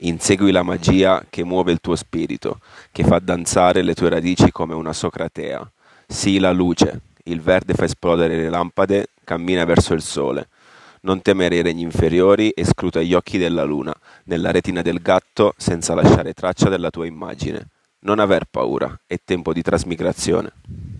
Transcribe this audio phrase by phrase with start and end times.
[0.00, 2.60] Insegui la magia che muove il tuo spirito,
[2.92, 5.70] che fa danzare le tue radici come una socratea.
[6.06, 10.48] Sii la luce, il verde fa esplodere le lampade, cammina verso il sole.
[11.02, 15.54] Non temere i regni inferiori e scruta gli occhi della luna, nella retina del gatto,
[15.56, 17.68] senza lasciare traccia della tua immagine.
[18.00, 20.52] Non aver paura, è tempo di trasmigrazione.